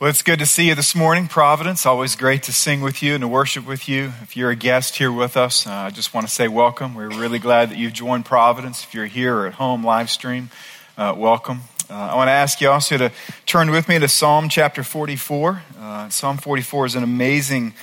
[0.00, 1.84] Well, it's good to see you this morning, Providence.
[1.84, 4.12] Always great to sing with you and to worship with you.
[4.22, 6.94] If you're a guest here with us, uh, I just want to say welcome.
[6.94, 8.84] We're really glad that you've joined Providence.
[8.84, 10.50] If you're here or at home live stream,
[10.96, 11.62] uh, welcome.
[11.90, 13.10] Uh, I want to ask you also to
[13.44, 15.64] turn with me to Psalm chapter 44.
[15.76, 17.74] Uh, Psalm 44 is an amazing,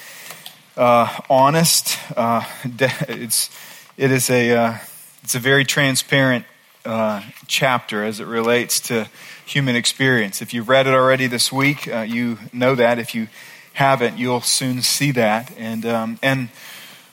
[0.78, 1.98] uh, honest.
[2.16, 2.46] Uh,
[3.10, 3.50] it's
[3.98, 4.80] it is a
[5.22, 6.46] it's a very transparent
[7.48, 9.08] chapter as it relates to
[9.46, 10.42] human experience.
[10.42, 13.00] If you've read it already this week, uh, you know that.
[13.00, 13.28] If you
[13.74, 15.52] haven't, you'll soon see that.
[15.58, 16.50] And, um, and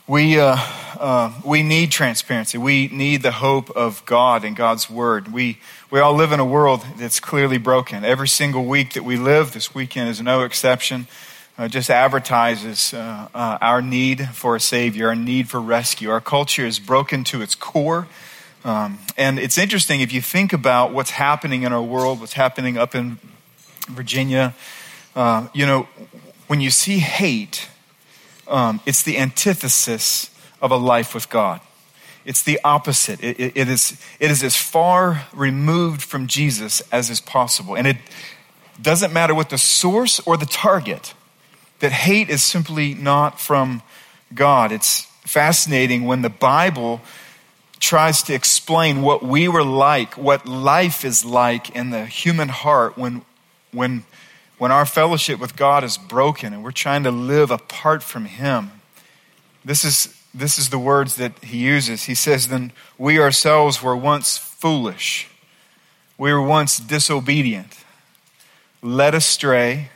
[0.07, 0.57] we, uh,
[0.99, 2.59] uh, we need transparency.
[2.59, 5.33] We need the hope of God and God's Word.
[5.33, 5.59] We,
[5.91, 8.05] we all live in a world that's clearly broken.
[8.05, 11.07] Every single week that we live, this weekend is no exception,
[11.59, 16.11] uh, just advertises uh, uh, our need for a Savior, our need for rescue.
[16.11, 18.09] Our culture is broken to its core.
[18.65, 22.79] Um, and it's interesting if you think about what's happening in our world, what's happening
[22.79, 23.19] up in
[23.89, 24.55] Virginia.
[25.17, 25.89] Uh, you know,
[26.47, 27.69] when you see hate,
[28.47, 31.61] um, it's the antithesis of a life with God.
[32.25, 33.23] It's the opposite.
[33.23, 37.77] It, it, it, is, it is as far removed from Jesus as is possible.
[37.77, 37.97] And it
[38.81, 41.15] doesn't matter what the source or the target,
[41.81, 43.83] that hate is simply not from
[44.33, 44.71] God.
[44.71, 47.01] It's fascinating when the Bible
[47.83, 52.97] tries to explain what we were like, what life is like in the human heart
[52.97, 53.23] when,
[53.73, 54.05] when,
[54.57, 58.71] when our fellowship with God is broken and we're trying to live apart from Him.
[59.65, 62.05] This is, this is the words that he uses.
[62.05, 65.29] He says, Then we ourselves were once foolish,
[66.17, 67.79] we were once disobedient,
[68.81, 69.89] led astray.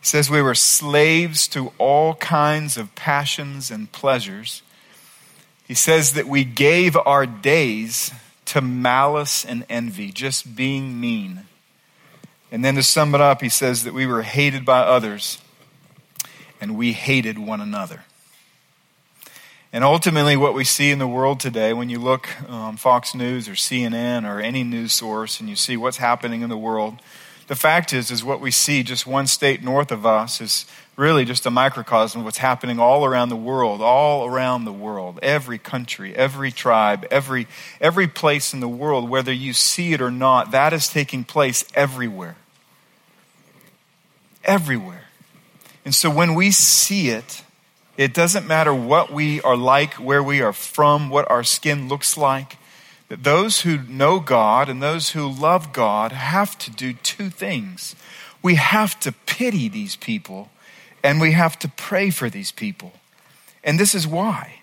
[0.00, 4.62] He says we were slaves to all kinds of passions and pleasures.
[5.70, 8.10] He says that we gave our days
[8.46, 11.42] to malice and envy, just being mean.
[12.50, 15.38] And then to sum it up, he says that we were hated by others
[16.60, 18.02] and we hated one another.
[19.72, 23.14] And ultimately, what we see in the world today, when you look on um, Fox
[23.14, 26.96] News or CNN or any news source and you see what's happening in the world,
[27.46, 30.66] the fact is, is what we see just one state north of us is
[31.00, 35.18] really just a microcosm of what's happening all around the world, all around the world,
[35.22, 37.48] every country, every tribe, every,
[37.80, 41.64] every place in the world, whether you see it or not, that is taking place
[41.74, 42.36] everywhere.
[44.44, 45.04] Everywhere.
[45.86, 47.44] And so when we see it,
[47.96, 52.18] it doesn't matter what we are like, where we are from, what our skin looks
[52.18, 52.58] like
[53.08, 57.96] that those who know God and those who love God have to do two things.
[58.40, 60.48] We have to pity these people
[61.02, 62.92] and we have to pray for these people.
[63.62, 64.60] And this is why.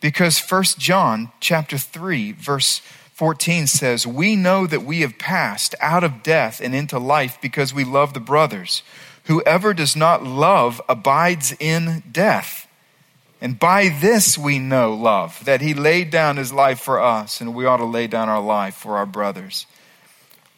[0.00, 2.80] Because 1 John chapter 3 verse
[3.14, 7.74] 14 says, "We know that we have passed out of death and into life because
[7.74, 8.82] we love the brothers.
[9.24, 12.66] Whoever does not love abides in death."
[13.42, 17.54] And by this we know love, that he laid down his life for us, and
[17.54, 19.66] we ought to lay down our life for our brothers.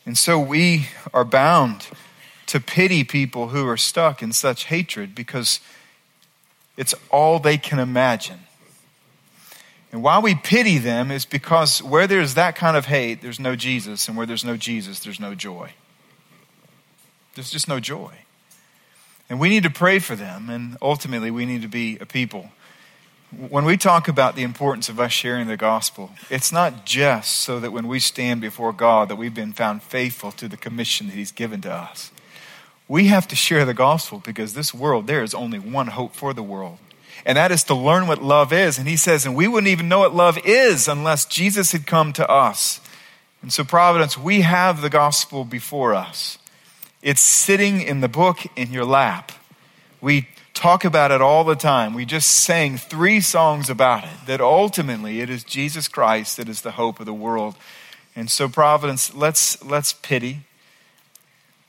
[0.05, 1.87] And so we are bound
[2.53, 5.59] to pity people who are stuck in such hatred because
[6.77, 8.41] it's all they can imagine.
[9.91, 13.57] And why we pity them is because where there's that kind of hate, there's no
[13.57, 15.73] Jesus, and where there's no Jesus, there's no joy.
[17.37, 18.19] There's just no joy.
[19.31, 22.51] And we need to pray for them, and ultimately, we need to be a people
[23.49, 27.59] when we talk about the importance of us sharing the gospel, it's not just so
[27.61, 31.15] that when we stand before God that we've been found faithful to the commission that
[31.15, 32.13] he's given to us.
[32.93, 36.35] We have to share the gospel because this world, there is only one hope for
[36.35, 36.77] the world.
[37.25, 38.77] And that is to learn what love is.
[38.77, 42.13] And he says, and we wouldn't even know what love is unless Jesus had come
[42.13, 42.83] to us.
[43.41, 46.37] And so, Providence, we have the gospel before us.
[47.01, 49.33] It's sitting in the book in your lap.
[50.03, 51.95] We talk about it all the time.
[51.95, 56.61] We just sang three songs about it, that ultimately it is Jesus Christ that is
[56.61, 57.55] the hope of the world.
[58.15, 60.41] And so, Providence, let's, let's pity.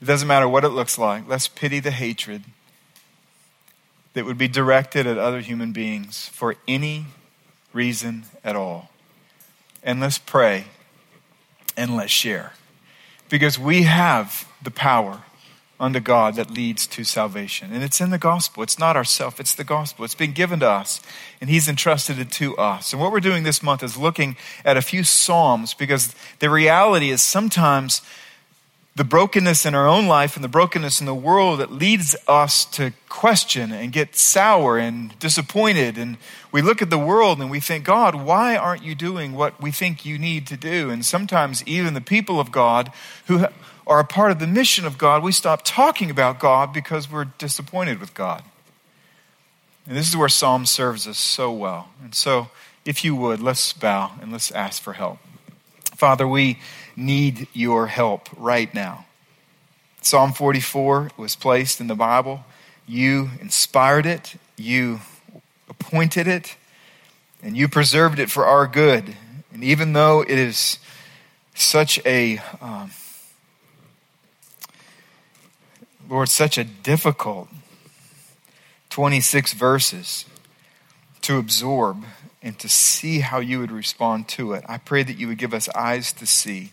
[0.03, 1.30] It doesn't matter what it looks like.
[1.30, 2.44] Let's pity the hatred
[4.16, 7.06] that would be directed at other human beings for any
[7.72, 8.89] reason at all.
[9.81, 10.66] And let's pray
[11.78, 12.51] and let's share.
[13.30, 15.22] Because we have the power
[15.80, 17.72] unto God that leads to salvation.
[17.72, 18.62] And it's in the gospel.
[18.62, 20.04] It's not ourself, it's the gospel.
[20.04, 21.01] It's been given to us,
[21.39, 22.92] and He's entrusted it to us.
[22.92, 24.36] And what we're doing this month is looking
[24.66, 28.01] at a few Psalms because the reality is sometimes
[28.95, 32.63] the brokenness in our own life and the brokenness in the world that leads us
[32.63, 35.98] to question and get sour and disappointed.
[35.98, 36.18] And
[36.51, 39.72] we look at the world and we think, God, why aren't you doing what we
[39.72, 40.92] think you need to do?
[40.92, 42.92] And sometimes even the people of God
[43.25, 43.48] who
[43.88, 47.25] are a part of the mission of God, we stop talking about God because we're
[47.25, 48.44] disappointed with God.
[49.88, 51.90] And this is where Psalm serves us so well.
[52.01, 52.50] And so,
[52.86, 55.19] if you would, let's bow and let's ask for help.
[55.95, 56.60] Father, we
[56.95, 59.06] need your help right now.
[60.01, 62.44] Psalm 44 was placed in the Bible.
[62.88, 65.00] You inspired it, you
[65.69, 66.56] appointed it,
[67.42, 69.16] and you preserved it for our good.
[69.54, 70.80] And even though it is
[71.56, 72.92] such a, um,
[76.10, 77.50] Lord, such a difficult
[78.90, 80.25] 26 verses
[81.22, 82.04] to absorb
[82.44, 84.63] and to see how you would respond to it.
[84.68, 86.72] I pray that you would give us eyes to see,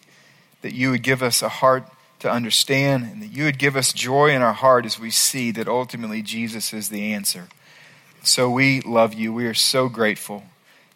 [0.62, 1.84] that you would give us a heart
[2.20, 5.50] to understand, and that you would give us joy in our heart as we see
[5.52, 7.48] that ultimately Jesus is the answer.
[8.22, 9.32] So we love you.
[9.32, 10.44] We are so grateful,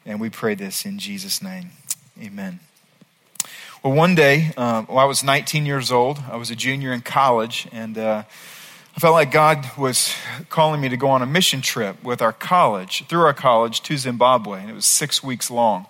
[0.05, 1.71] and we pray this in Jesus' name.
[2.23, 2.61] Amen.
[3.83, 7.01] Well, one day, uh, when I was 19 years old, I was a junior in
[7.01, 8.25] college, and uh,
[8.97, 10.15] I felt like God was
[10.51, 13.97] calling me to go on a mission trip with our college, through our college to
[13.97, 15.87] Zimbabwe, and it was six weeks long.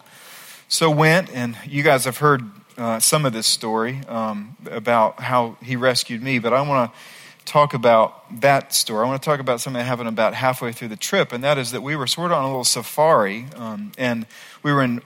[0.69, 5.57] So went, and you guys have heard uh, some of this story um, about how
[5.63, 6.99] he rescued me, but I want to
[7.45, 9.05] talk about that story.
[9.05, 11.59] I want to talk about something that happened about halfway through the trip, and that
[11.59, 14.27] is that we were sort of on a little safari, um, and
[14.63, 15.03] we were in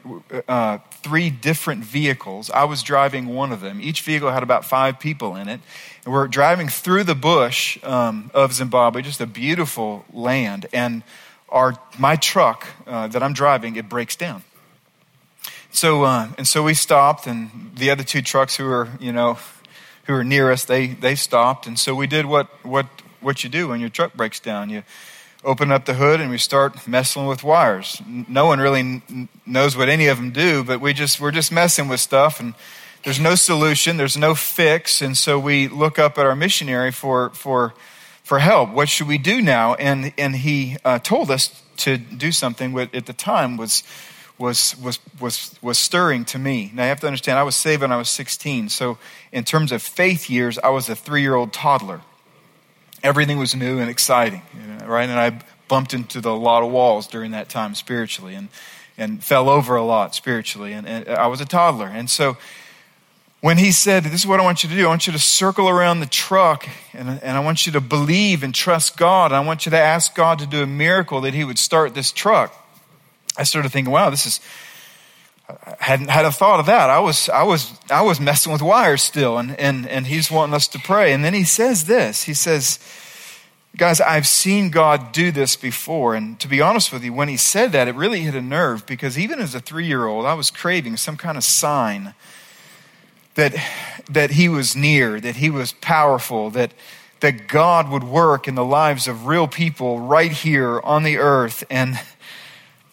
[0.46, 2.50] uh, three different vehicles.
[2.50, 3.80] I was driving one of them.
[3.80, 5.60] Each vehicle had about five people in it,
[6.04, 10.66] and we're driving through the bush um, of Zimbabwe, just a beautiful land.
[10.72, 11.02] And
[11.48, 14.42] our my truck uh, that I'm driving, it breaks down.
[15.70, 19.38] So uh, and so we stopped, and the other two trucks who were you know
[20.04, 22.86] who were near us, they they stopped, and so we did what what
[23.20, 24.70] what you do when your truck breaks down.
[24.70, 24.82] You
[25.44, 28.02] open up the hood and we start messing with wires.
[28.06, 29.02] No one really
[29.46, 32.54] knows what any of them do, but we just we're just messing with stuff and
[33.04, 37.30] there's no solution, there's no fix, and so we look up at our missionary for
[37.30, 37.74] for
[38.24, 38.70] for help.
[38.70, 39.74] What should we do now?
[39.74, 43.84] And and he uh, told us to do something that at the time was
[44.38, 46.70] was was was was stirring to me.
[46.74, 48.68] Now you have to understand, I was saved when I was 16.
[48.68, 48.98] So
[49.32, 52.00] in terms of faith years, I was a three year old toddler.
[53.02, 54.42] Everything was new and exciting,
[54.84, 55.08] right?
[55.08, 58.48] And I bumped into the, a lot of walls during that time spiritually, and
[58.96, 60.72] and fell over a lot spiritually.
[60.72, 62.36] And, and I was a toddler, and so
[63.40, 64.86] when he said, This is what I want you to do.
[64.86, 68.42] I want you to circle around the truck and, and I want you to believe
[68.42, 69.32] and trust God.
[69.32, 72.10] I want you to ask God to do a miracle that he would start this
[72.10, 72.67] truck.
[73.38, 74.40] I started thinking, wow, this is,
[75.48, 76.90] I hadn't had a thought of that.
[76.90, 80.54] I was, I was, I was messing with wires still and, and, and he's wanting
[80.54, 81.12] us to pray.
[81.12, 82.80] And then he says this, he says,
[83.76, 86.16] guys, I've seen God do this before.
[86.16, 88.84] And to be honest with you, when he said that, it really hit a nerve
[88.86, 92.14] because even as a three year old, I was craving some kind of sign
[93.36, 93.54] that,
[94.10, 96.72] that he was near, that he was powerful, that,
[97.20, 101.62] that God would work in the lives of real people right here on the earth.
[101.70, 102.00] And,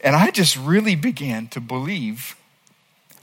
[0.06, 2.36] and I just really began to believe.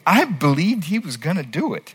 [0.05, 1.95] I believed he was going to do it.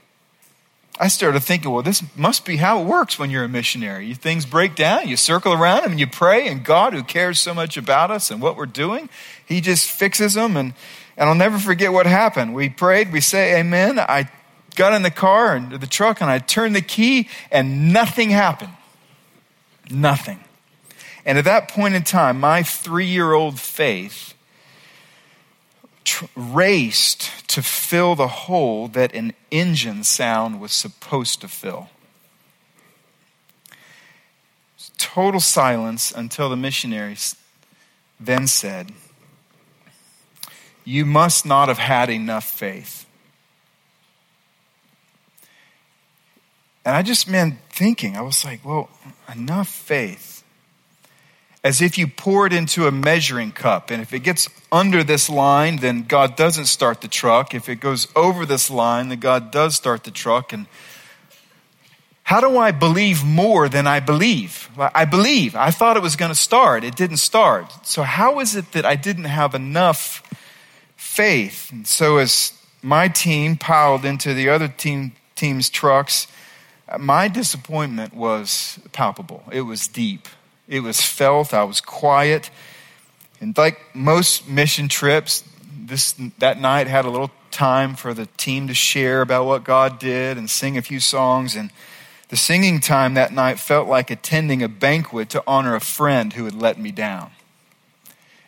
[0.97, 4.07] I started thinking, well, this must be how it works when you're a missionary.
[4.07, 7.37] You, things break down, you circle around them, and you pray, and God, who cares
[7.37, 9.09] so much about us and what we're doing,
[9.45, 10.55] He just fixes them.
[10.55, 10.73] And,
[11.17, 12.55] and I'll never forget what happened.
[12.55, 13.99] We prayed, we say amen.
[13.99, 14.31] I
[14.75, 18.73] got in the car and the truck and I turned the key and nothing happened.
[19.91, 20.39] Nothing.
[21.25, 24.33] And at that point in time, my three year old faith
[26.07, 31.89] tr- raced to fill the hole that an engine sound was supposed to fill.
[34.97, 37.35] Total silence until the missionaries
[38.19, 38.93] then said,
[40.85, 43.05] You must not have had enough faith.
[46.85, 48.89] And I just meant thinking, I was like, well,
[49.35, 50.36] enough faith.
[51.63, 55.29] As if you pour it into a measuring cup, and if it gets under this
[55.29, 57.53] line, then God doesn't start the truck.
[57.53, 60.53] If it goes over this line, then God does start the truck.
[60.53, 60.67] And
[62.23, 64.69] how do I believe more than I believe?
[64.77, 65.55] I believe.
[65.55, 66.83] I thought it was going to start.
[66.83, 67.85] It didn't start.
[67.85, 70.21] So, how is it that I didn't have enough
[70.97, 71.71] faith?
[71.71, 76.27] And so, as my team piled into the other team, team's trucks,
[76.99, 79.43] my disappointment was palpable.
[79.51, 80.27] It was deep.
[80.67, 81.53] It was felt.
[81.53, 82.49] I was quiet.
[83.39, 85.43] And like most mission trips,
[85.79, 89.99] this that night had a little time for the team to share about what God
[89.99, 91.71] did and sing a few songs and
[92.29, 96.43] the singing time that night felt like attending a banquet to honor a friend who
[96.43, 97.31] had let me down.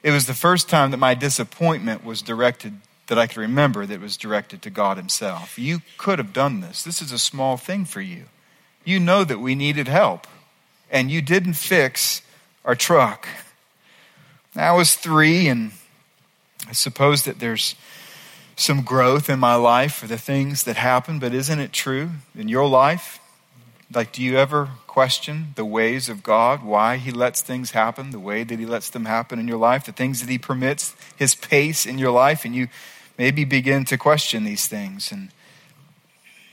[0.04, 4.00] It was the first time that my disappointment was directed that I could remember that
[4.00, 5.58] was directed to God Himself.
[5.58, 6.84] You could have done this.
[6.84, 8.26] This is a small thing for you.
[8.86, 10.26] you know that we needed help,
[10.92, 12.22] and you didn't fix
[12.66, 13.28] our truck.
[14.56, 15.72] I was three, and
[16.68, 17.76] I suppose that there's
[18.56, 22.48] some growth in my life for the things that happen, but isn't it true in
[22.48, 23.20] your life?
[23.94, 28.20] Like, do you ever question the ways of God, why He lets things happen, the
[28.20, 31.36] way that He lets them happen in your life, the things that He permits, His
[31.36, 32.68] pace in your life, and you
[33.18, 35.12] maybe begin to question these things?
[35.12, 35.30] And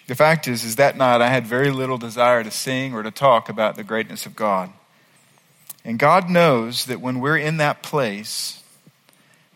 [0.06, 3.10] the fact is, is that night I had very little desire to sing or to
[3.10, 4.70] talk about the greatness of God.
[5.84, 8.62] And God knows that when we're in that place,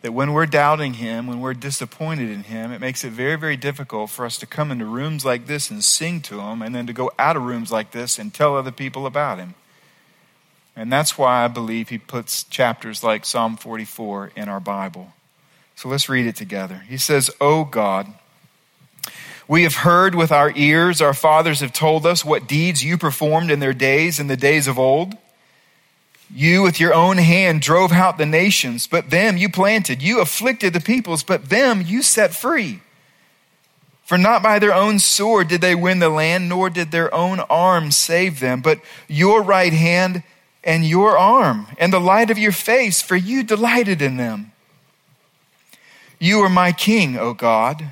[0.01, 3.57] that when we're doubting Him, when we're disappointed in Him, it makes it very, very
[3.57, 6.87] difficult for us to come into rooms like this and sing to Him, and then
[6.87, 9.55] to go out of rooms like this and tell other people about Him.
[10.75, 15.13] And that's why I believe He puts chapters like Psalm 44 in our Bible.
[15.75, 16.83] So let's read it together.
[16.87, 18.07] He says, Oh God,
[19.51, 23.51] we have heard with our ears, our fathers have told us what deeds you performed
[23.51, 25.13] in their days, in the days of old.
[26.33, 30.01] You with your own hand drove out the nations, but them you planted.
[30.01, 32.79] You afflicted the peoples, but them you set free.
[34.05, 37.41] For not by their own sword did they win the land, nor did their own
[37.41, 38.79] arm save them, but
[39.09, 40.23] your right hand
[40.63, 44.53] and your arm, and the light of your face, for you delighted in them.
[46.19, 47.91] You are my king, O God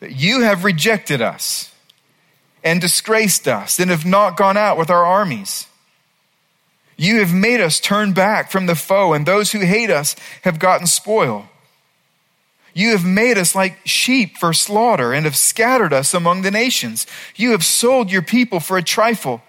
[0.00, 1.72] that you have rejected us
[2.64, 5.66] and disgraced us and have not gone out with our armies.
[6.96, 10.58] You have made us turn back from the foe, and those who hate us have
[10.58, 11.48] gotten spoil.
[12.74, 17.06] You have made us like sheep for slaughter and have scattered us among the nations.
[17.36, 19.42] You have sold your people for a trifle,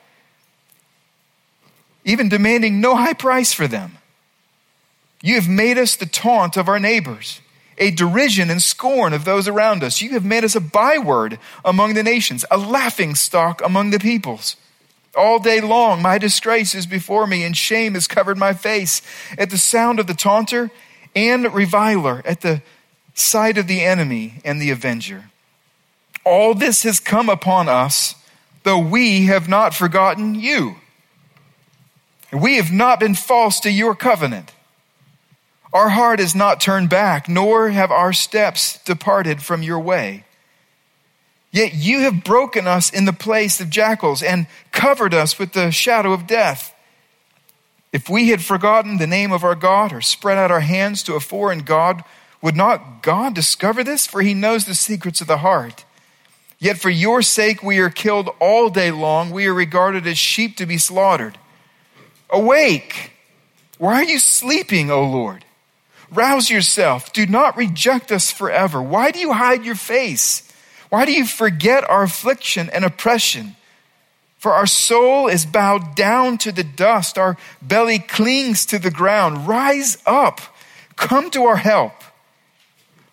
[2.04, 3.98] even demanding no high price for them.
[5.22, 7.42] You have made us the taunt of our neighbors
[7.78, 10.02] a derision and scorn of those around us.
[10.02, 14.56] You have made us a byword among the nations, a laughing stock among the peoples.
[15.16, 19.02] All day long, my disgrace is before me, and shame has covered my face.
[19.38, 20.72] At the sound of the taunter
[21.16, 22.62] and reviler, at the
[23.14, 25.26] sight of the enemy and the avenger.
[26.24, 28.16] All this has come upon us,
[28.64, 30.76] though we have not forgotten you.
[32.32, 34.54] We have not been false to your covenant.
[35.74, 40.26] Our heart is not turned back, nor have our steps departed from your way.
[41.52, 45.72] Yet you have broken us in the place of jackals and covered us with the
[45.72, 46.74] shadow of death.
[47.92, 51.16] If we had forgotten the name of our God or spread out our hands to
[51.16, 52.04] a foreign God,
[52.42, 54.08] would not God discover this?
[54.08, 55.84] For he knows the secrets of the heart.
[56.58, 59.32] Yet for your sake we are killed all day long.
[59.32, 61.38] We are regarded as sheep to be slaughtered.
[62.30, 63.12] Awake!
[63.78, 65.44] Why are you sleeping, O Lord?
[66.12, 67.14] Rouse yourself.
[67.14, 68.82] Do not reject us forever.
[68.82, 70.48] Why do you hide your face?
[70.90, 73.56] Why do you forget our affliction and oppression?
[74.38, 79.48] For our soul is bowed down to the dust, our belly clings to the ground.
[79.48, 80.42] Rise up,
[80.98, 81.94] come to our help.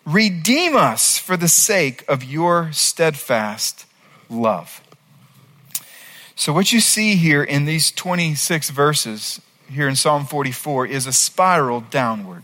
[0.05, 3.85] Redeem us for the sake of your steadfast
[4.27, 4.81] love.
[6.35, 9.39] So, what you see here in these 26 verses,
[9.69, 12.43] here in Psalm 44, is a spiral downward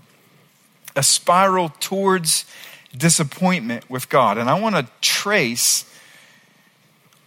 [0.95, 2.45] a spiral towards
[2.95, 4.37] disappointment with God.
[4.37, 5.85] And I want to trace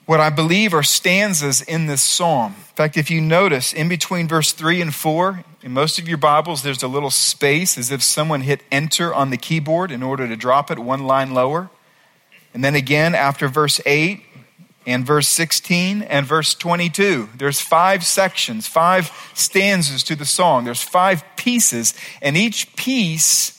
[0.06, 2.54] what I believe are stanzas in this psalm.
[2.56, 6.16] In fact, if you notice, in between verse 3 and 4, in most of your
[6.16, 10.26] Bibles, there's a little space as if someone hit enter on the keyboard in order
[10.26, 11.68] to drop it one line lower.
[12.54, 14.22] And then again, after verse 8
[14.86, 20.64] and verse 16 and verse 22, there's five sections, five stanzas to the song.
[20.64, 23.57] There's five pieces, and each piece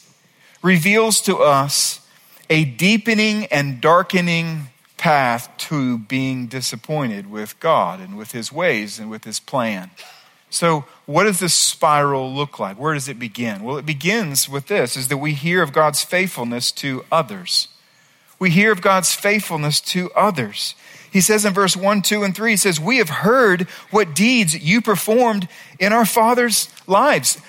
[0.61, 2.01] reveals to us
[2.49, 9.09] a deepening and darkening path to being disappointed with God and with His ways and
[9.09, 9.91] with His plan.
[10.49, 12.79] So, what does this spiral look like?
[12.79, 13.63] Where does it begin?
[13.63, 17.67] Well, it begins with this is that we hear of God's faithfulness to others.
[18.39, 20.73] We hear of God's faithfulness to others.
[21.11, 24.57] He says in verse 1, 2, and 3, he says, We have heard what deeds
[24.57, 25.47] you performed
[25.79, 27.39] in our fathers' lives.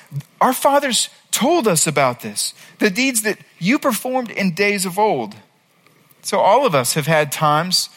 [0.40, 5.35] Our fathers told us about this, the deeds that you performed in days of old.
[6.23, 7.88] So all of us have had times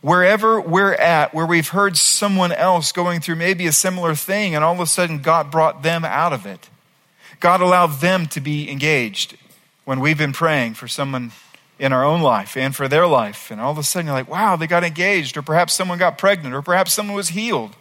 [0.00, 4.62] wherever we're at, where we've heard someone else going through maybe a similar thing, and
[4.62, 6.68] all of a sudden God brought them out of it.
[7.40, 9.36] God allowed them to be engaged
[9.84, 11.32] when we've been praying for someone
[11.78, 13.50] in our own life and for their life.
[13.50, 16.18] And all of a sudden you're like, wow, they got engaged, or perhaps someone got
[16.18, 17.76] pregnant, or perhaps someone was healed.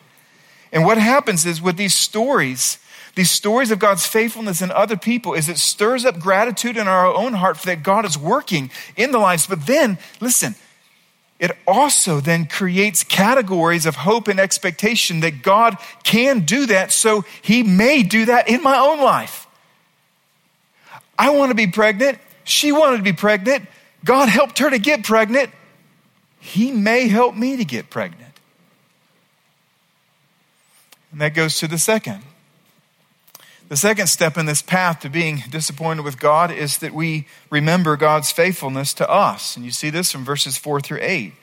[0.72, 2.80] And what happens is with these stories,
[3.16, 7.06] these stories of God's faithfulness in other people, is it stirs up gratitude in our
[7.06, 9.46] own heart for that God is working in the lives.
[9.46, 10.56] But then, listen,
[11.40, 17.26] it also then creates categories of hope and expectation that God can do that, so
[17.42, 19.46] He may do that in my own life.
[21.20, 22.18] I want to be pregnant.
[22.46, 23.68] She wanted to be pregnant.
[24.04, 25.50] God helped her to get pregnant.
[26.40, 28.34] He may help me to get pregnant.
[31.12, 32.24] And that goes to the second.
[33.70, 37.96] The second step in this path to being disappointed with God is that we remember
[37.96, 39.56] God's faithfulness to us.
[39.56, 41.34] And you see this from verses 4 through 8.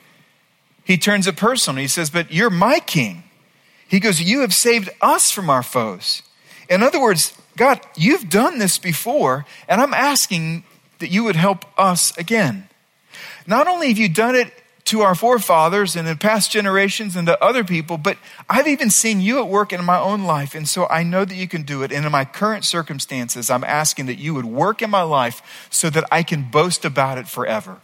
[0.83, 1.81] He turns it personal.
[1.81, 3.23] He says, But you're my king.
[3.87, 6.21] He goes, You have saved us from our foes.
[6.69, 10.63] In other words, God, you've done this before, and I'm asking
[11.01, 12.69] that you would help us again.
[13.45, 14.53] Not only have you done it
[14.85, 18.17] to our forefathers and in past generations and to other people, but
[18.49, 20.55] I've even seen you at work in my own life.
[20.55, 21.91] And so I know that you can do it.
[21.91, 25.89] And in my current circumstances, I'm asking that you would work in my life so
[25.89, 27.79] that I can boast about it forever.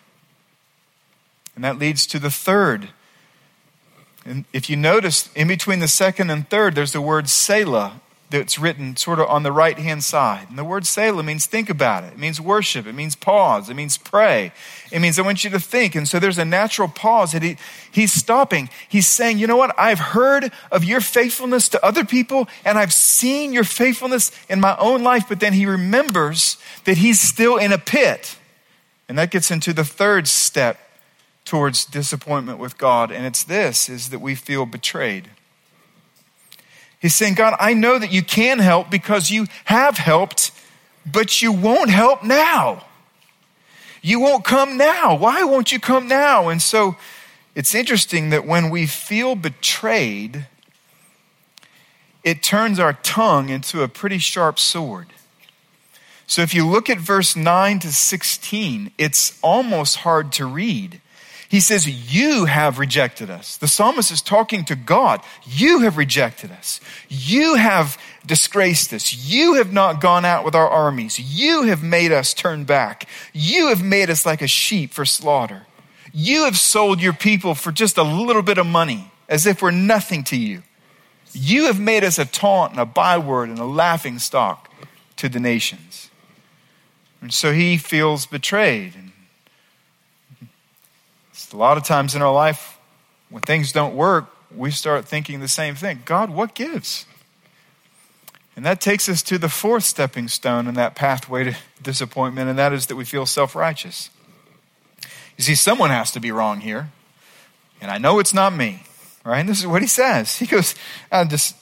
[1.56, 2.90] And that leads to the third.
[4.26, 8.60] And if you notice, in between the second and third, there's the word Selah that's
[8.60, 10.48] written sort of on the right hand side.
[10.50, 12.14] And the word Selah means think about it.
[12.14, 12.86] It means worship.
[12.86, 13.70] It means pause.
[13.70, 14.52] It means pray.
[14.92, 15.96] It means I want you to think.
[15.96, 17.56] And so there's a natural pause that he,
[17.90, 18.70] he's stopping.
[18.90, 19.74] He's saying, you know what?
[19.80, 24.76] I've heard of your faithfulness to other people and I've seen your faithfulness in my
[24.78, 25.26] own life.
[25.30, 28.38] But then he remembers that he's still in a pit.
[29.08, 30.78] And that gets into the third step
[31.46, 33.10] towards disappointment with God.
[33.10, 35.30] And it's this, is that we feel betrayed.
[37.00, 40.52] He's saying, God, I know that you can help because you have helped,
[41.06, 42.86] but you won't help now.
[44.02, 45.16] You won't come now.
[45.16, 46.50] Why won't you come now?
[46.50, 46.96] And so
[47.56, 50.48] it's interesting that when we feel betrayed,
[52.24, 55.08] it turns our tongue into a pretty sharp sword.
[56.26, 61.00] So if you look at verse 9 to 16, it's almost hard to read
[61.50, 63.58] he says, You have rejected us.
[63.58, 65.22] The psalmist is talking to God.
[65.46, 66.82] You have rejected us.
[67.08, 69.14] You have disgraced us.
[69.14, 71.20] You have not gone out with our armies.
[71.20, 73.08] You have made us turn back.
[73.34, 75.66] You have made us like a sheep for slaughter.
[76.14, 79.72] You have sold your people for just a little bit of money, as if we're
[79.72, 80.64] nothing to you.
[81.32, 84.70] You have made us a taunt and a byword and a laughing stock
[85.18, 86.10] to the nations.
[87.22, 88.96] And so he feels betrayed
[91.54, 92.78] a lot of times in our life,
[93.30, 97.06] when things don't work, we start thinking the same thing God, what gives?
[98.56, 102.58] And that takes us to the fourth stepping stone in that pathway to disappointment, and
[102.58, 104.10] that is that we feel self righteous.
[105.38, 106.90] You see, someone has to be wrong here,
[107.80, 108.84] and I know it's not me.
[109.24, 109.42] Right?
[109.42, 110.38] And this is what he says.
[110.38, 110.74] He goes,
[111.12, 111.58] I just,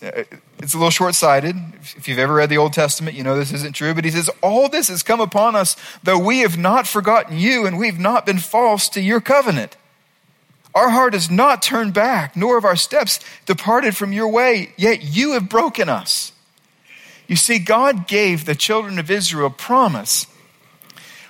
[0.60, 1.56] it's a little short sighted.
[1.82, 3.94] If you've ever read the Old Testament, you know this isn't true.
[3.94, 7.65] But he says, All this has come upon us, though we have not forgotten you
[7.65, 9.76] and we've not been false to your covenant.
[10.74, 15.04] Our heart has not turned back, nor have our steps departed from your way, yet
[15.04, 16.34] you have broken us.
[17.28, 20.28] You see, God gave the children of Israel promise.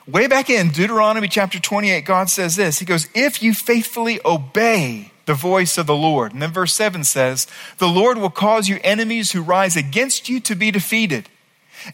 [0.07, 5.11] Way back in Deuteronomy chapter 28, God says this He goes, If you faithfully obey
[5.25, 6.33] the voice of the Lord.
[6.33, 10.39] And then verse 7 says, The Lord will cause your enemies who rise against you
[10.41, 11.29] to be defeated.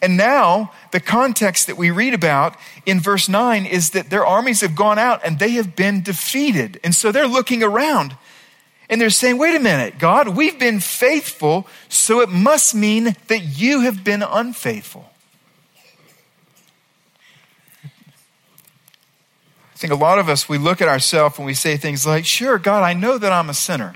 [0.01, 4.61] And now, the context that we read about in verse 9 is that their armies
[4.61, 6.79] have gone out and they have been defeated.
[6.83, 8.15] And so they're looking around
[8.89, 13.39] and they're saying, Wait a minute, God, we've been faithful, so it must mean that
[13.41, 15.10] you have been unfaithful.
[19.81, 22.59] Think a lot of us, we look at ourselves and we say things like, Sure,
[22.59, 23.95] God, I know that I'm a sinner.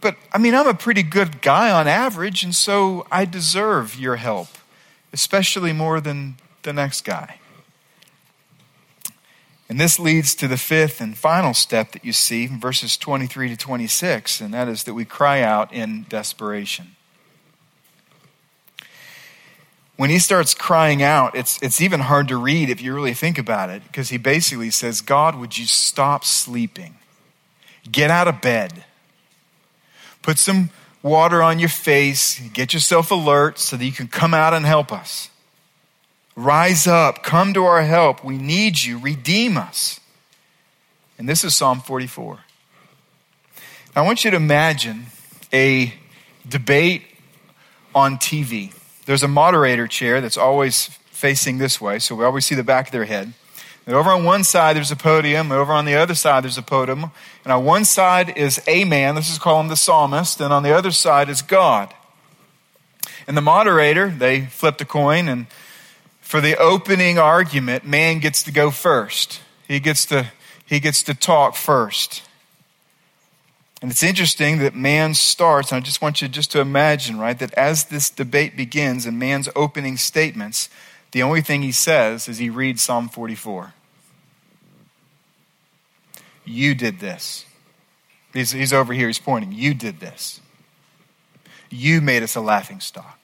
[0.00, 4.16] But I mean, I'm a pretty good guy on average, and so I deserve your
[4.16, 4.46] help,
[5.12, 7.40] especially more than the next guy.
[9.68, 13.48] And this leads to the fifth and final step that you see in verses 23
[13.48, 16.94] to 26, and that is that we cry out in desperation
[19.98, 23.36] when he starts crying out, it's, it's even hard to read if you really think
[23.36, 26.94] about it, because he basically says, God, would you stop sleeping?
[27.90, 28.84] Get out of bed.
[30.22, 30.70] Put some
[31.02, 32.38] water on your face.
[32.52, 35.30] Get yourself alert so that you can come out and help us.
[36.36, 37.24] Rise up.
[37.24, 38.22] Come to our help.
[38.22, 39.00] We need you.
[39.00, 39.98] Redeem us.
[41.18, 42.38] And this is Psalm 44.
[43.96, 45.06] I want you to imagine
[45.52, 45.92] a
[46.48, 47.02] debate
[47.96, 48.72] on TV.
[49.08, 52.88] There's a moderator chair that's always facing this way, so we always see the back
[52.88, 53.32] of their head.
[53.86, 55.50] And over on one side, there's a podium.
[55.50, 57.10] And over on the other side, there's a podium.
[57.42, 59.14] And on one side is a man.
[59.14, 60.42] This is called the psalmist.
[60.42, 61.94] And on the other side is God.
[63.26, 65.26] And the moderator, they flip the coin.
[65.26, 65.46] And
[66.20, 69.40] for the opening argument, man gets to go first.
[69.66, 70.30] He gets to,
[70.66, 72.27] he gets to talk first.
[73.80, 77.38] And it's interesting that man starts, and I just want you just to imagine, right,
[77.38, 80.68] that as this debate begins and man's opening statements,
[81.12, 83.74] the only thing he says is he reads Psalm 44.
[86.44, 87.44] You did this.
[88.32, 89.52] He's, he's over here, he's pointing.
[89.52, 90.40] You did this.
[91.70, 93.18] You made us a laughing stock.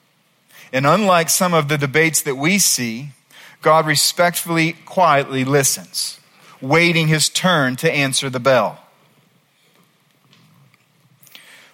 [0.71, 3.09] And unlike some of the debates that we see,
[3.61, 6.19] God respectfully, quietly listens,
[6.61, 8.84] waiting his turn to answer the bell.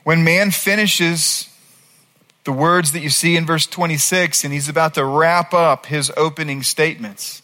[0.03, 1.47] When man finishes
[2.43, 6.11] the words that you see in verse 26, and he's about to wrap up his
[6.17, 7.41] opening statements,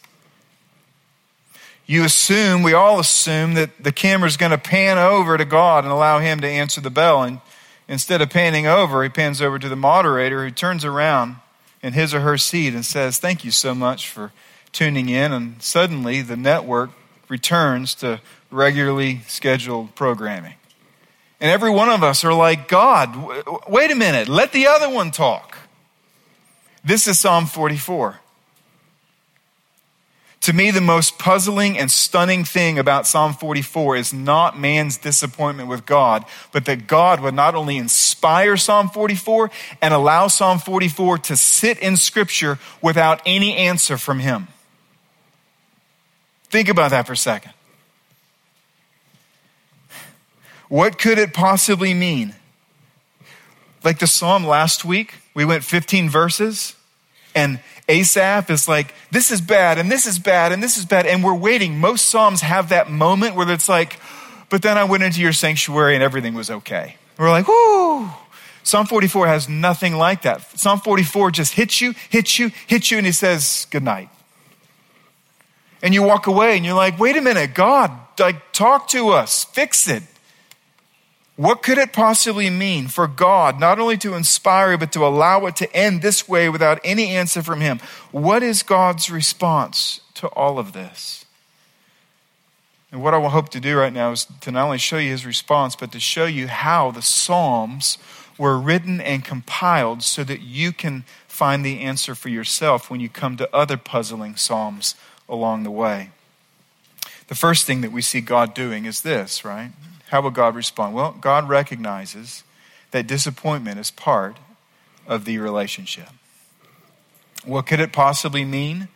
[1.88, 5.92] you assume, we all assume, that the camera's going to pan over to God and
[5.92, 7.22] allow him to answer the bell.
[7.22, 7.40] And
[7.88, 11.36] instead of panning over, he pans over to the moderator who turns around
[11.82, 14.32] in his or her seat and says, Thank you so much for
[14.70, 15.32] tuning in.
[15.32, 16.90] And suddenly the network
[17.26, 20.57] returns to regularly scheduled programming.
[21.40, 23.16] And every one of us are like, God,
[23.68, 25.58] wait a minute, let the other one talk.
[26.84, 28.20] This is Psalm 44.
[30.42, 35.68] To me, the most puzzling and stunning thing about Psalm 44 is not man's disappointment
[35.68, 39.50] with God, but that God would not only inspire Psalm 44
[39.82, 44.48] and allow Psalm 44 to sit in Scripture without any answer from Him.
[46.44, 47.52] Think about that for a second.
[50.68, 52.34] What could it possibly mean?
[53.84, 56.74] Like the psalm last week, we went 15 verses,
[57.34, 61.06] and Asaph is like, this is bad, and this is bad, and this is bad,
[61.06, 61.78] and we're waiting.
[61.78, 63.98] Most psalms have that moment where it's like,
[64.50, 66.96] but then I went into your sanctuary and everything was okay.
[67.18, 68.10] We're like, whoo.
[68.62, 70.58] Psalm 44 has nothing like that.
[70.58, 74.10] Psalm 44 just hits you, hits you, hits you, and he says, good night.
[75.82, 79.44] And you walk away and you're like, wait a minute, God, like, talk to us,
[79.44, 80.02] fix it.
[81.38, 85.54] What could it possibly mean for God not only to inspire, but to allow it
[85.56, 87.78] to end this way without any answer from Him?
[88.10, 91.26] What is God's response to all of this?
[92.90, 95.10] And what I will hope to do right now is to not only show you
[95.10, 97.98] His response, but to show you how the Psalms
[98.36, 103.08] were written and compiled so that you can find the answer for yourself when you
[103.08, 104.96] come to other puzzling Psalms
[105.28, 106.10] along the way.
[107.28, 109.70] The first thing that we see God doing is this, right?
[110.08, 110.94] How will God respond?
[110.94, 112.42] Well, God recognizes
[112.90, 114.38] that disappointment is part
[115.06, 116.08] of the relationship.
[117.44, 118.88] What could it possibly mean?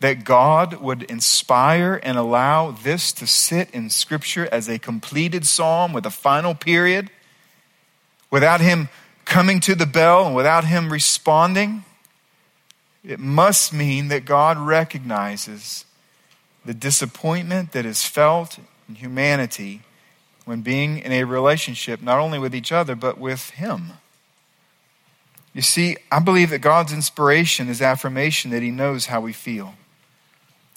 [0.00, 5.92] That God would inspire and allow this to sit in Scripture as a completed psalm
[5.92, 7.10] with a final period
[8.30, 8.88] without Him
[9.24, 11.84] coming to the bell and without Him responding?
[13.04, 15.84] It must mean that God recognizes
[16.64, 19.82] the disappointment that is felt in humanity
[20.44, 23.94] when being in a relationship, not only with each other, but with Him.
[25.52, 29.74] You see, I believe that God's inspiration is affirmation that He knows how we feel.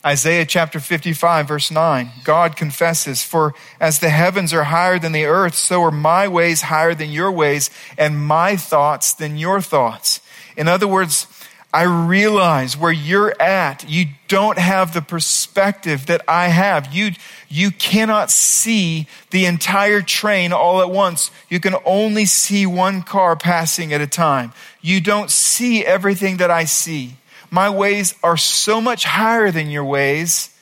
[0.06, 5.26] Isaiah chapter 55, verse 9, God confesses, For as the heavens are higher than the
[5.26, 10.22] earth, so are my ways higher than your ways, and my thoughts than your thoughts.
[10.56, 11.28] In other words,
[11.74, 13.90] I realize where you're at.
[13.90, 16.94] You don't have the perspective that I have.
[16.94, 17.12] You,
[17.50, 21.32] you cannot see the entire train all at once.
[21.50, 24.54] You can only see one car passing at a time.
[24.82, 27.16] You don't see everything that I see.
[27.50, 30.54] My ways are so much higher than your ways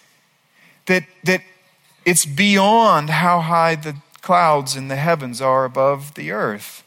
[0.85, 1.41] that, that
[2.05, 6.83] it's beyond how high the clouds in the heavens are above the earth.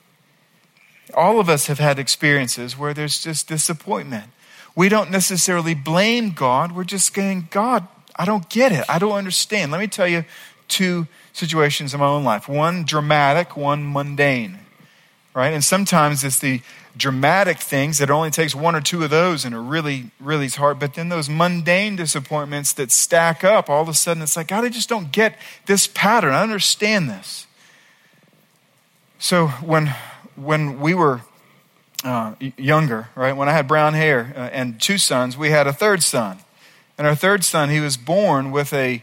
[1.14, 4.30] All of us have had experiences where there's just disappointment.
[4.76, 6.70] We don't necessarily blame God.
[6.72, 8.85] We're just saying, God, I don't get it.
[8.88, 9.70] I don't understand.
[9.70, 10.24] Let me tell you
[10.66, 14.59] two situations in my own life one dramatic, one mundane.
[15.35, 15.52] Right?
[15.52, 16.62] And sometimes it's the
[16.96, 20.57] dramatic things that only takes one or two of those and it really, really is
[20.57, 20.81] hard.
[20.81, 24.64] But then those mundane disappointments that stack up, all of a sudden it's like, God,
[24.64, 26.35] I just don't get this pattern.
[26.35, 27.46] I understand this.
[29.18, 29.94] So when
[30.35, 31.22] when we were
[32.04, 35.72] uh, younger, right, when I had brown hair uh, and two sons, we had a
[35.72, 36.38] third son.
[36.98, 39.02] And our third son, he was born with a,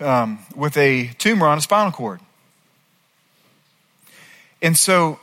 [0.00, 2.20] um, with a tumor on his spinal cord.
[4.62, 5.20] And so,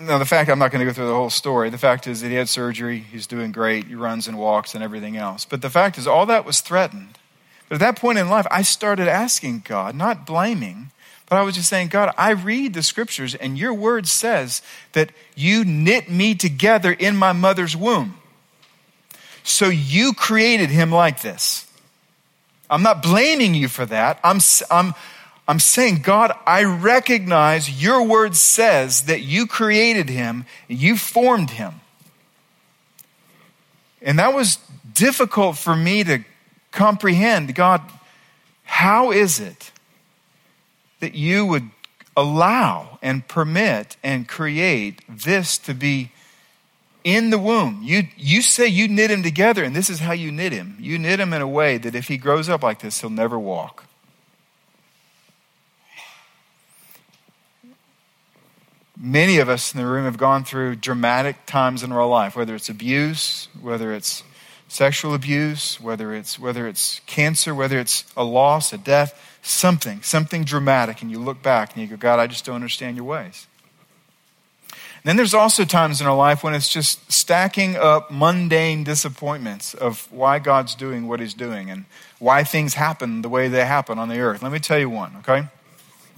[0.00, 1.70] now the fact, I'm not going to go through the whole story.
[1.70, 4.84] The fact is that he had surgery, he's doing great, he runs and walks and
[4.84, 5.44] everything else.
[5.44, 7.18] But the fact is, all that was threatened.
[7.68, 10.92] But at that point in life, I started asking God, not blaming,
[11.28, 15.10] but I was just saying, God, I read the scriptures and your word says that
[15.34, 18.18] you knit me together in my mother's womb.
[19.46, 21.70] So you created him like this.
[22.68, 24.18] I'm not blaming you for that.
[24.24, 24.40] I'm,
[24.72, 24.92] I'm,
[25.46, 31.80] I'm saying, God, I recognize your word says that you created him, you formed him.
[34.02, 34.58] And that was
[34.92, 36.24] difficult for me to
[36.72, 37.54] comprehend.
[37.54, 37.82] God,
[38.64, 39.70] how is it
[40.98, 41.70] that you would
[42.16, 46.10] allow and permit and create this to be
[47.06, 47.82] in the womb.
[47.84, 50.76] You, you say you knit him together, and this is how you knit him.
[50.80, 53.38] You knit him in a way that if he grows up like this, he'll never
[53.38, 53.84] walk.
[58.98, 62.56] Many of us in the room have gone through dramatic times in our life, whether
[62.56, 64.24] it's abuse, whether it's
[64.66, 70.42] sexual abuse, whether it's, whether it's cancer, whether it's a loss, a death, something, something
[70.42, 73.46] dramatic, and you look back and you go, God, I just don't understand your ways.
[75.06, 80.10] Then there's also times in our life when it's just stacking up mundane disappointments of
[80.10, 81.84] why God's doing what He's doing and
[82.18, 84.42] why things happen the way they happen on the earth.
[84.42, 85.46] Let me tell you one, okay?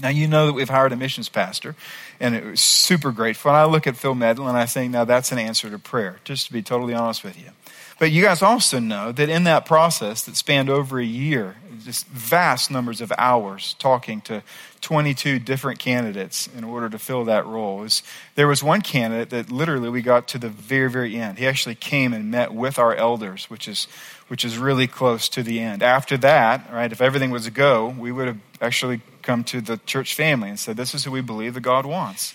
[0.01, 1.77] Now, you know that we've hired a missions pastor,
[2.19, 3.51] and it was super grateful.
[3.51, 6.21] And I look at Phil Medlin and I think, now that's an answer to prayer,
[6.25, 7.51] just to be totally honest with you.
[7.99, 12.07] But you guys also know that in that process that spanned over a year, just
[12.07, 14.43] vast numbers of hours talking to
[14.83, 17.79] 22 different candidates in order to fill that role.
[17.79, 18.05] Was,
[18.37, 21.39] there was one candidate that literally we got to the very, very end.
[21.39, 23.89] He actually came and met with our elders, which is,
[24.29, 25.83] which is really close to the end.
[25.83, 29.79] After that, right, if everything was a go, we would have actually come to the
[29.87, 32.35] church family and said, This is who we believe that God wants.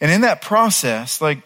[0.00, 1.38] And in that process, like,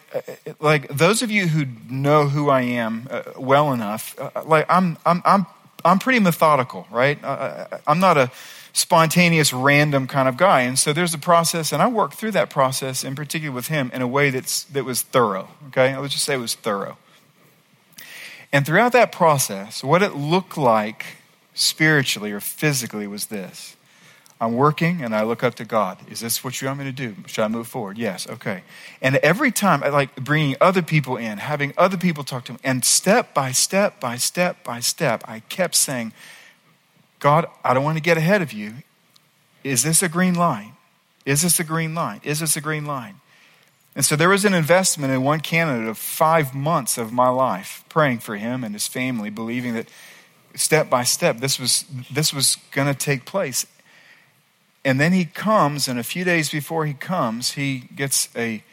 [0.59, 4.97] like those of you who know who I am uh, well enough, uh, like I'm,
[5.05, 5.45] I'm, I'm,
[5.85, 7.17] I'm pretty methodical, right?
[7.23, 8.29] Uh, I'm not a
[8.73, 10.61] spontaneous, random kind of guy.
[10.61, 13.89] And so there's a process, and I worked through that process, in particular with him,
[13.93, 15.49] in a way that's, that was thorough.
[15.67, 15.95] Okay?
[15.97, 16.97] Let's just say it was thorough.
[18.51, 21.05] And throughout that process, what it looked like
[21.53, 23.77] spiritually or physically was this.
[24.41, 25.99] I'm working and I look up to God.
[26.09, 27.15] Is this what you want me to do?
[27.27, 27.99] Should I move forward?
[27.99, 28.27] Yes.
[28.27, 28.63] Okay.
[28.99, 32.83] And every time like bringing other people in, having other people talk to me, and
[32.83, 36.11] step by step by step by step, I kept saying,
[37.19, 38.73] God, I don't want to get ahead of you.
[39.63, 40.73] Is this a green line?
[41.23, 42.19] Is this a green line?
[42.23, 43.17] Is this a green line?
[43.95, 47.85] And so there was an investment in one candidate of five months of my life,
[47.89, 49.87] praying for him and his family, believing that
[50.55, 53.65] step by step this was, this was going to take place.
[54.83, 58.63] And then he comes, and a few days before he comes, he gets a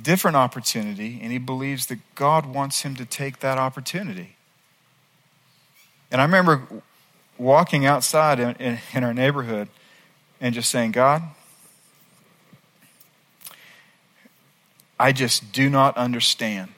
[0.00, 4.36] different opportunity, and he believes that God wants him to take that opportunity.
[6.10, 6.62] And I remember
[7.36, 9.68] walking outside in, in, in our neighborhood
[10.40, 11.22] and just saying, God,
[14.98, 16.70] I just do not understand.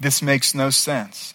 [0.00, 1.34] This makes no sense.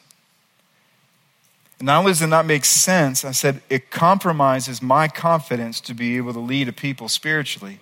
[1.80, 6.18] Not only does it not make sense, I said it compromises my confidence to be
[6.18, 7.80] able to lead a people spiritually.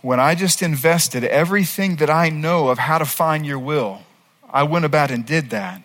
[0.00, 4.02] When I just invested everything that I know of how to find your will,
[4.48, 5.82] I went about and did that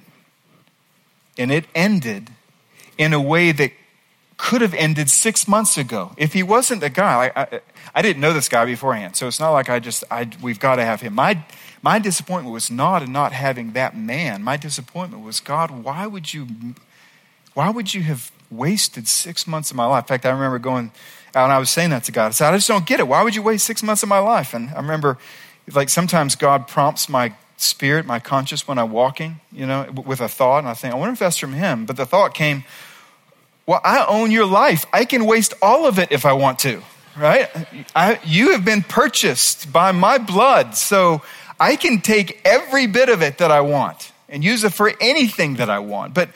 [1.37, 2.29] and it ended
[2.97, 3.71] in a way that
[4.37, 6.13] could have ended six months ago.
[6.17, 7.59] If he wasn't the guy, I, I,
[7.95, 10.75] I didn't know this guy beforehand, so it's not like I just, I, we've got
[10.75, 11.13] to have him.
[11.15, 11.43] My,
[11.85, 14.41] my disappointment was not in not having that man.
[14.41, 16.47] My disappointment was, God, why would you,
[17.53, 20.05] why would you have wasted six months of my life?
[20.05, 20.91] In fact, I remember going
[21.35, 22.25] out and I was saying that to God.
[22.25, 23.07] I said, I just don't get it.
[23.07, 24.55] Why would you waste six months of my life?
[24.55, 25.19] And I remember,
[25.75, 30.27] like, sometimes God prompts my spirit, my conscience when I'm walking, you know, with a
[30.27, 31.85] thought, and I think, I wonder if that's from him.
[31.85, 32.63] But the thought came,
[33.67, 34.87] well, I own your life.
[34.91, 36.81] I can waste all of it if I want to,
[37.15, 37.47] right?
[37.95, 41.21] I, you have been purchased by my blood, so
[41.59, 45.55] I can take every bit of it that I want and use it for anything
[45.55, 46.13] that I want.
[46.13, 46.29] But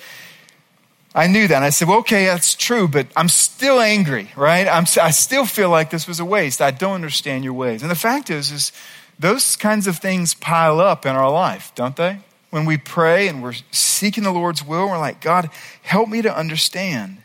[1.13, 1.55] I knew that.
[1.55, 4.67] And I said, well, okay, that's true, but I'm still angry, right?
[4.67, 6.61] I'm, I still feel like this was a waste.
[6.61, 7.81] I don't understand your ways.
[7.81, 8.71] And the fact is, is
[9.17, 12.19] those kinds of things pile up in our life, don't they?
[12.51, 15.49] When we pray and we're seeking the Lord's will, we're like, God,
[15.81, 17.17] help me to understand.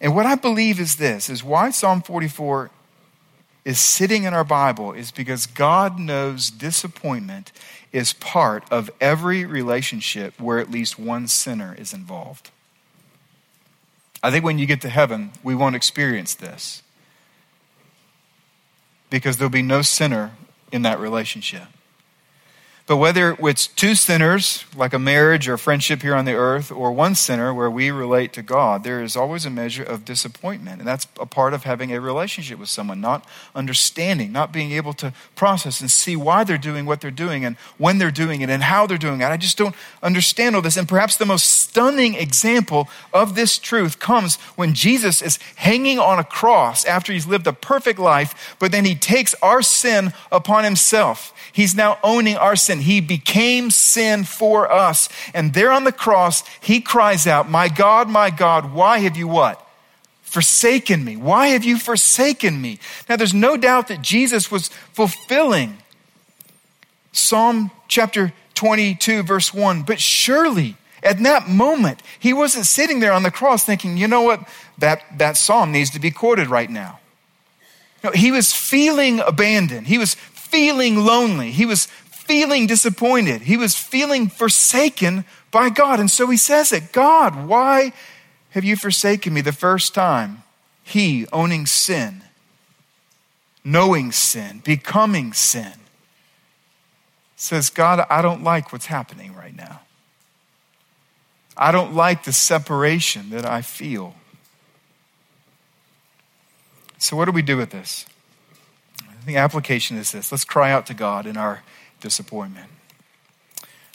[0.00, 2.70] And what I believe is this is why Psalm 44
[3.66, 7.50] is sitting in our Bible is because God knows disappointment
[7.92, 12.52] is part of every relationship where at least one sinner is involved.
[14.22, 16.84] I think when you get to heaven, we won't experience this
[19.10, 20.36] because there'll be no sinner
[20.70, 21.66] in that relationship.
[22.86, 26.92] But whether it's two sinners, like a marriage or friendship here on the earth, or
[26.92, 30.78] one sinner where we relate to God, there is always a measure of disappointment.
[30.78, 34.92] And that's a part of having a relationship with someone, not understanding, not being able
[34.94, 38.50] to process and see why they're doing what they're doing and when they're doing it
[38.50, 39.24] and how they're doing it.
[39.24, 40.76] I just don't understand all this.
[40.76, 46.18] And perhaps the most stunning example of this truth comes when Jesus is hanging on
[46.18, 50.64] a cross after he's lived a perfect life, but then he takes our sin upon
[50.64, 51.34] himself.
[51.52, 52.80] He's now owning our sin.
[52.80, 55.10] He became sin for us.
[55.34, 59.28] And there on the cross, he cries out, My God, my God, why have you
[59.28, 59.62] what?
[60.22, 61.18] Forsaken me.
[61.18, 62.78] Why have you forsaken me?
[63.06, 65.76] Now, there's no doubt that Jesus was fulfilling
[67.12, 69.82] Psalm chapter 22, verse 1.
[69.82, 74.22] But surely, at that moment, he wasn't sitting there on the cross thinking, you know
[74.22, 74.40] what,
[74.78, 76.98] that, that psalm needs to be quoted right now.
[78.02, 79.86] No, he was feeling abandoned.
[79.86, 81.52] He was feeling lonely.
[81.52, 83.42] He was feeling disappointed.
[83.42, 86.00] He was feeling forsaken by God.
[86.00, 87.92] And so he says it God, why
[88.50, 90.42] have you forsaken me the first time?
[90.82, 92.22] He owning sin,
[93.64, 95.72] knowing sin, becoming sin,
[97.36, 99.80] says, God, I don't like what's happening right now.
[101.56, 104.14] I don't like the separation that I feel.
[106.98, 108.06] So, what do we do with this?
[109.26, 111.62] the application is this let's cry out to God in our
[112.00, 112.70] disappointment.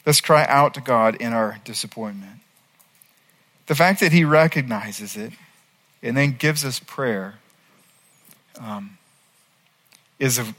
[0.06, 2.40] Let's cry out to God in our disappointment.
[3.66, 5.32] The fact that He recognizes it
[6.02, 7.36] and then gives us prayer
[8.60, 8.98] um,
[10.18, 10.54] is, a,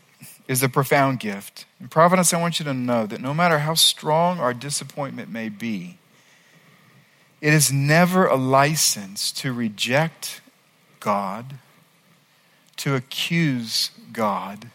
[0.47, 1.65] is a profound gift.
[1.79, 5.49] In Providence, I want you to know that no matter how strong our disappointment may
[5.49, 5.97] be,
[7.43, 10.41] it is never a license to reject
[10.99, 11.59] God
[12.77, 14.69] to accuse God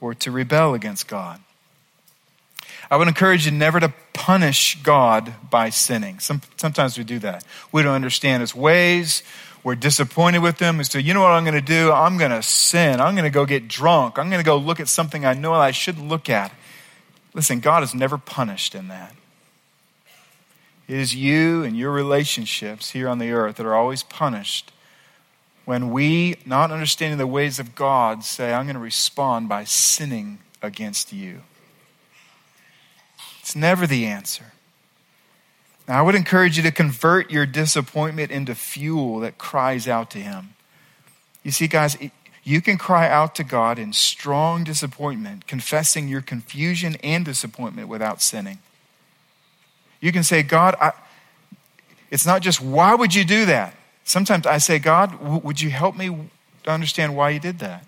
[0.00, 1.40] or to rebel against God.
[2.90, 6.18] I would encourage you never to punish God by sinning.
[6.18, 7.44] Some, sometimes we do that.
[7.70, 9.22] We don't understand his ways.
[9.62, 10.78] We're disappointed with him.
[10.78, 11.92] And so, you know what I'm going to do?
[11.92, 13.00] I'm going to sin.
[13.00, 14.18] I'm going to go get drunk.
[14.18, 16.52] I'm going to go look at something I know I shouldn't look at.
[17.34, 19.14] Listen, God is never punished in that.
[20.90, 24.72] It is you and your relationships here on the earth that are always punished
[25.64, 30.40] when we, not understanding the ways of God, say, I'm going to respond by sinning
[30.60, 31.42] against you.
[33.38, 34.46] It's never the answer.
[35.86, 40.18] Now, I would encourage you to convert your disappointment into fuel that cries out to
[40.18, 40.54] Him.
[41.44, 41.96] You see, guys,
[42.42, 48.20] you can cry out to God in strong disappointment, confessing your confusion and disappointment without
[48.20, 48.58] sinning.
[50.00, 50.92] You can say, God, I,
[52.10, 53.74] it's not just, why would you do that?
[54.04, 56.30] Sometimes I say, God, would you help me
[56.64, 57.84] to understand why you did that?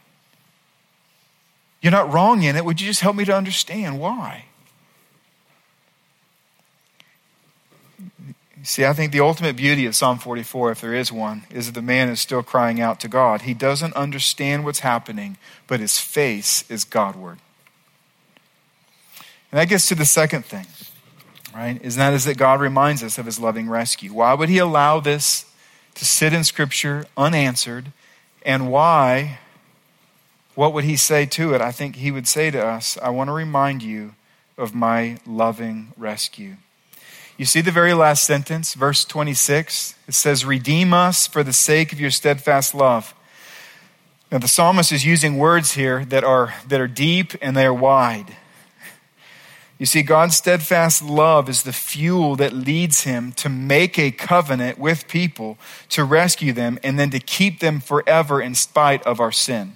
[1.80, 2.64] You're not wrong in it.
[2.64, 4.44] Would you just help me to understand why?
[8.62, 11.72] See, I think the ultimate beauty of Psalm 44, if there is one, is that
[11.72, 13.42] the man is still crying out to God.
[13.42, 17.38] He doesn't understand what's happening, but his face is Godward.
[19.50, 20.66] And that gets to the second thing,
[21.54, 21.80] right?
[21.82, 24.12] Is that is that God reminds us of his loving rescue.
[24.12, 25.46] Why would he allow this
[25.94, 27.92] to sit in Scripture unanswered.
[28.44, 29.38] And why?
[30.54, 31.60] What would he say to it?
[31.60, 34.14] I think he would say to us, I want to remind you
[34.58, 36.56] of my loving rescue.
[37.38, 39.94] You see the very last sentence, verse 26?
[40.06, 43.14] It says, Redeem us for the sake of your steadfast love.
[44.30, 47.74] Now, the psalmist is using words here that are, that are deep and they are
[47.74, 48.36] wide.
[49.82, 54.78] You see, God's steadfast love is the fuel that leads him to make a covenant
[54.78, 59.32] with people, to rescue them, and then to keep them forever in spite of our
[59.32, 59.72] sin.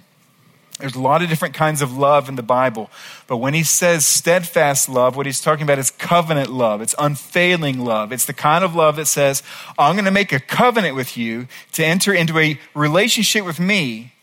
[0.79, 2.89] There's a lot of different kinds of love in the Bible,
[3.27, 6.81] but when he says steadfast love, what he's talking about is covenant love.
[6.81, 8.13] It's unfailing love.
[8.13, 9.43] It's the kind of love that says,
[9.77, 14.13] I'm going to make a covenant with you to enter into a relationship with me.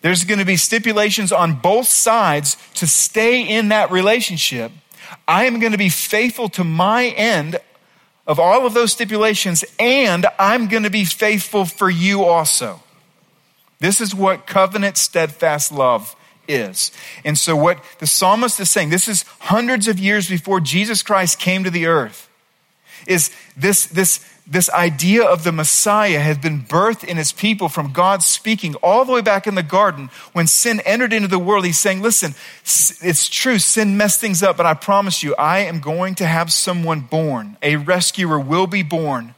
[0.00, 4.72] There's going to be stipulations on both sides to stay in that relationship
[5.26, 7.58] I am going to be faithful to my end
[8.26, 12.82] of all of those stipulations, and I'm going to be faithful for you also.
[13.80, 16.14] This is what covenant steadfast love
[16.46, 16.90] is.
[17.24, 21.38] And so, what the psalmist is saying, this is hundreds of years before Jesus Christ
[21.38, 22.28] came to the earth,
[23.06, 27.92] is this, this this idea of the Messiah has been birthed in his people from
[27.92, 30.08] God speaking all the way back in the garden.
[30.32, 32.34] When sin entered into the world, he's saying, Listen,
[32.64, 36.50] it's true, sin messed things up, but I promise you, I am going to have
[36.50, 37.58] someone born.
[37.62, 39.34] A rescuer will be born.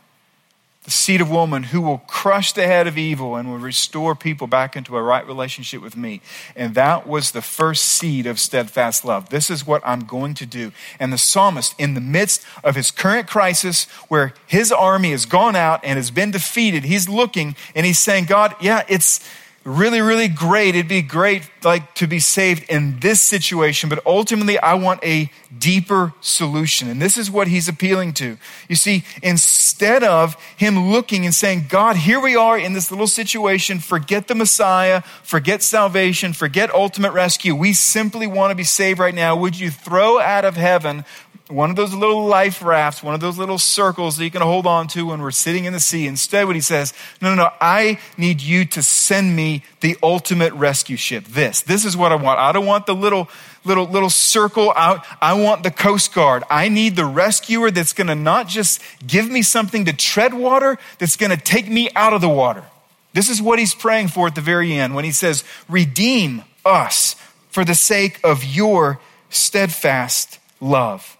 [0.90, 4.48] The seed of woman who will crush the head of evil and will restore people
[4.48, 6.20] back into a right relationship with me.
[6.56, 9.28] And that was the first seed of steadfast love.
[9.28, 10.72] This is what I'm going to do.
[10.98, 15.54] And the psalmist, in the midst of his current crisis, where his army has gone
[15.54, 19.20] out and has been defeated, he's looking and he's saying, God, yeah, it's,
[19.64, 20.74] really, really great.
[20.74, 25.30] It'd be great like to be saved in this situation, but ultimately I want a
[25.56, 26.88] deeper solution.
[26.88, 28.38] And this is what he's appealing to.
[28.68, 33.06] You see, instead of him looking and saying, God, here we are in this little
[33.06, 37.54] situation, forget the Messiah, forget salvation, forget ultimate rescue.
[37.54, 39.36] We simply want to be saved right now.
[39.36, 41.04] Would you throw out of heaven
[41.50, 44.66] one of those little life rafts, one of those little circles that you can hold
[44.66, 46.06] on to when we're sitting in the sea.
[46.06, 50.52] Instead, what he says, no, no, no, I need you to send me the ultimate
[50.52, 51.24] rescue ship.
[51.24, 52.38] This, this is what I want.
[52.38, 53.28] I don't want the little,
[53.64, 55.04] little, little circle out.
[55.20, 56.44] I want the Coast Guard.
[56.50, 60.78] I need the rescuer that's going to not just give me something to tread water,
[60.98, 62.64] that's going to take me out of the water.
[63.12, 67.16] This is what he's praying for at the very end when he says, redeem us
[67.48, 71.16] for the sake of your steadfast love.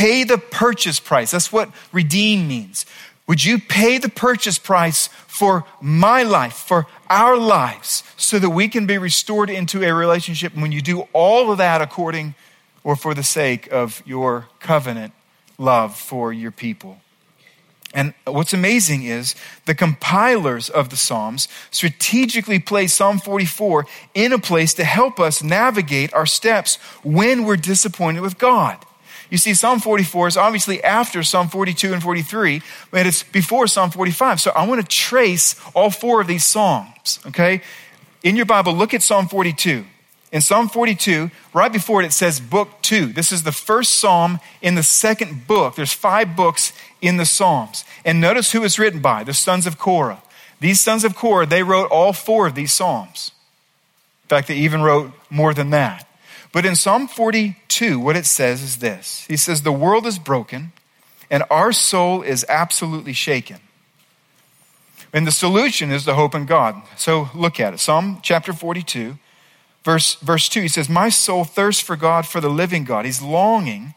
[0.00, 1.30] Pay the purchase price.
[1.30, 2.86] That's what redeem means.
[3.26, 8.66] Would you pay the purchase price for my life, for our lives, so that we
[8.66, 10.54] can be restored into a relationship?
[10.54, 12.34] And when you do all of that according
[12.82, 15.12] or for the sake of your covenant
[15.58, 16.98] love for your people.
[17.92, 19.34] And what's amazing is
[19.66, 23.84] the compilers of the Psalms strategically place Psalm 44
[24.14, 28.78] in a place to help us navigate our steps when we're disappointed with God.
[29.30, 33.90] You see, Psalm 44 is obviously after Psalm 42 and 43, but it's before Psalm
[33.90, 34.40] 45.
[34.40, 37.62] So I want to trace all four of these Psalms, okay?
[38.22, 39.84] In your Bible, look at Psalm 42.
[40.32, 43.06] In Psalm 42, right before it, it says book two.
[43.06, 45.74] This is the first psalm in the second book.
[45.74, 47.84] There's five books in the Psalms.
[48.04, 50.22] And notice who it's written by the sons of Korah.
[50.60, 53.32] These sons of Korah, they wrote all four of these Psalms.
[54.24, 56.06] In fact, they even wrote more than that.
[56.52, 60.72] But in Psalm 42, what it says is this He says, The world is broken,
[61.30, 63.58] and our soul is absolutely shaken.
[65.12, 66.80] And the solution is the hope in God.
[66.96, 67.80] So look at it.
[67.80, 69.18] Psalm chapter 42,
[69.84, 73.04] verse, verse 2, he says, My soul thirsts for God, for the living God.
[73.04, 73.94] He's longing.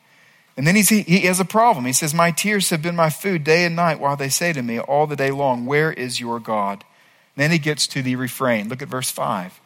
[0.56, 1.86] And then he's, he has a problem.
[1.86, 4.62] He says, My tears have been my food day and night while they say to
[4.62, 6.84] me all the day long, Where is your God?
[7.36, 8.70] And then he gets to the refrain.
[8.70, 9.60] Look at verse 5.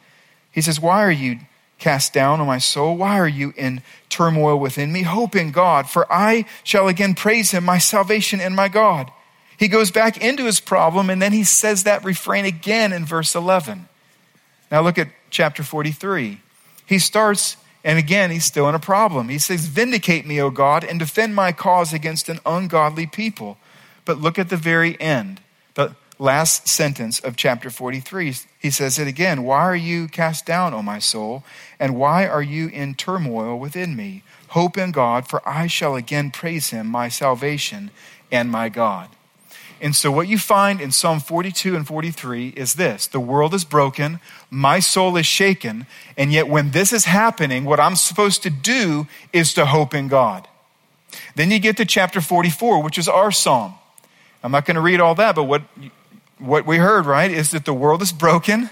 [0.50, 1.40] He says, Why are you
[1.78, 2.96] cast down, O my soul?
[2.96, 5.02] Why are you in turmoil within me?
[5.02, 9.10] Hope in God, for I shall again praise him, my salvation and my God.
[9.56, 13.34] He goes back into his problem and then he says that refrain again in verse
[13.34, 13.88] 11.
[14.70, 16.40] Now look at chapter 43.
[16.86, 19.28] He starts, and again, he's still in a problem.
[19.28, 23.58] He says, Vindicate me, O God, and defend my cause against an ungodly people.
[24.04, 25.40] But look at the very end.
[26.20, 28.34] Last sentence of chapter 43.
[28.58, 31.44] He says it again Why are you cast down, O my soul?
[31.78, 34.24] And why are you in turmoil within me?
[34.48, 37.90] Hope in God, for I shall again praise him, my salvation
[38.32, 39.10] and my God.
[39.80, 43.64] And so, what you find in Psalm 42 and 43 is this the world is
[43.64, 44.18] broken,
[44.50, 49.06] my soul is shaken, and yet when this is happening, what I'm supposed to do
[49.32, 50.48] is to hope in God.
[51.36, 53.74] Then you get to chapter 44, which is our psalm.
[54.42, 55.62] I'm not going to read all that, but what
[56.38, 58.70] what we heard, right, is that the world is broken.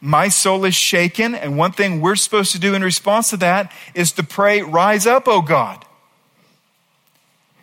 [0.00, 1.34] My soul is shaken.
[1.34, 5.06] And one thing we're supposed to do in response to that is to pray, Rise
[5.06, 5.84] up, O God.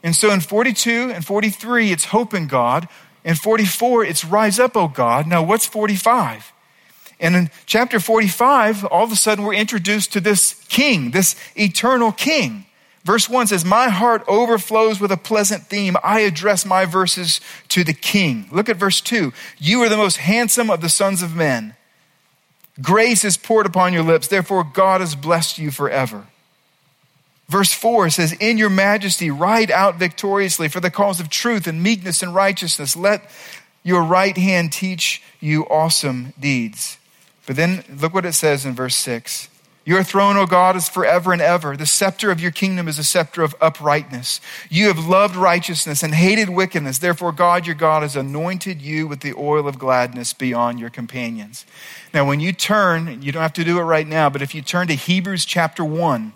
[0.03, 2.87] And so in 42 and 43, it's hope in God.
[3.23, 5.25] In 44, it's rise up, O God.
[5.25, 6.53] Now, what's 45?
[7.19, 12.11] And in chapter 45, all of a sudden we're introduced to this king, this eternal
[12.11, 12.65] king.
[13.05, 15.95] Verse 1 says, My heart overflows with a pleasant theme.
[16.03, 17.39] I address my verses
[17.69, 18.47] to the king.
[18.51, 19.31] Look at verse 2.
[19.59, 21.75] You are the most handsome of the sons of men.
[22.81, 24.27] Grace is poured upon your lips.
[24.27, 26.25] Therefore, God has blessed you forever.
[27.47, 31.83] Verse 4 says, In your majesty, ride out victoriously for the cause of truth and
[31.83, 32.95] meekness and righteousness.
[32.95, 33.29] Let
[33.83, 36.97] your right hand teach you awesome deeds.
[37.45, 39.47] But then look what it says in verse 6
[39.85, 41.77] your throne, O God, is forever and ever.
[41.77, 44.41] The scepter of your kingdom is a scepter of uprightness.
[44.67, 46.97] You have loved righteousness and hated wickedness.
[46.97, 51.67] Therefore, God, your God, has anointed you with the oil of gladness beyond your companions.
[52.15, 54.63] Now, when you turn, you don't have to do it right now, but if you
[54.63, 56.33] turn to Hebrews chapter 1,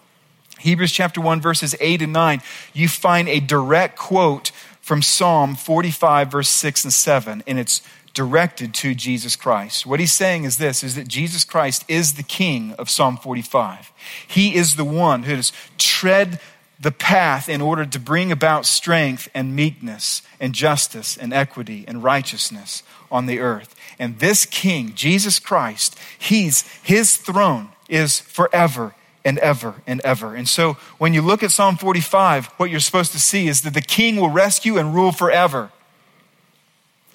[0.60, 2.41] Hebrews chapter 1, verses 8 and 9,
[2.74, 7.82] you find a direct quote from Psalm 45, verse 6 and 7, and it's
[8.14, 9.86] directed to Jesus Christ.
[9.86, 13.91] What he's saying is this is that Jesus Christ is the king of Psalm 45.
[14.28, 16.39] He is the one who has tread
[16.80, 22.03] the path in order to bring about strength and meekness and justice and equity and
[22.03, 23.76] righteousness on the earth.
[23.97, 28.95] And this king, Jesus Christ, he's his throne is forever
[29.26, 30.36] and ever and ever.
[30.36, 33.74] And so when you look at Psalm 45, what you're supposed to see is that
[33.74, 35.72] the king will rescue and rule forever.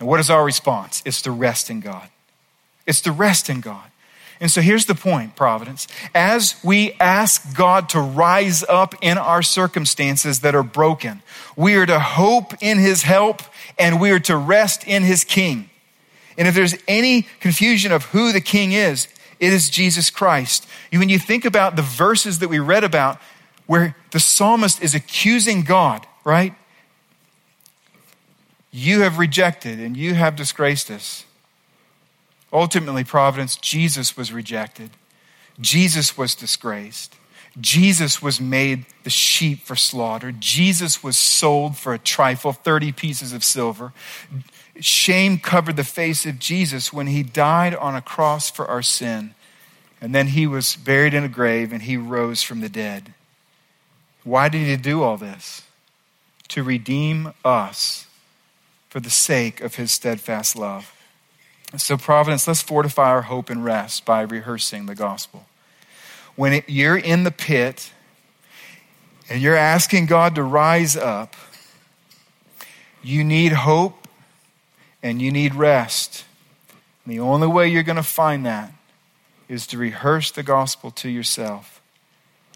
[0.05, 1.02] And what is our response?
[1.07, 2.11] It's to rest in God.
[2.86, 3.90] It's to rest in God.
[4.38, 5.88] And so here's the point, Providence.
[6.14, 11.22] As we ask God to rise up in our circumstances that are broken,
[11.57, 13.40] we are to hope in his help
[13.78, 15.70] and we are to rest in his king.
[16.36, 19.09] And if there's any confusion of who the king is,
[19.40, 20.66] it is Jesus Christ.
[20.92, 23.18] When you think about the verses that we read about
[23.64, 26.55] where the psalmist is accusing God, right?
[28.77, 31.27] You have rejected and you have disgraced us.
[32.53, 34.91] Ultimately, Providence, Jesus was rejected.
[35.61, 37.14] Jesus was disgraced.
[37.61, 40.33] Jesus was made the sheep for slaughter.
[40.33, 43.93] Jesus was sold for a trifle, 30 pieces of silver.
[44.81, 49.37] Shame covered the face of Jesus when he died on a cross for our sin.
[50.01, 53.14] And then he was buried in a grave and he rose from the dead.
[54.25, 55.62] Why did he do all this?
[56.49, 58.03] To redeem us
[58.95, 60.95] for the sake of his steadfast love.
[61.76, 65.47] So, Providence, let's fortify our hope and rest by rehearsing the gospel.
[66.36, 67.90] When it, you're in the pit
[69.28, 71.34] and you're asking God to rise up,
[73.03, 74.07] you need hope
[75.03, 76.24] and you need rest.
[77.05, 78.72] And the only way you're going to find that
[79.49, 81.74] is to rehearse the gospel to yourself.